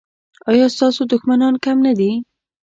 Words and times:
ایا 0.49 0.65
ستاسو 0.75 1.01
دښمنان 1.11 1.53
کم 1.65 1.77
نه 1.85 1.93
دي؟ 1.99 2.11